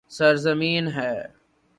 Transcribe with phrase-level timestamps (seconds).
[0.09, 1.15] سرزمین ہے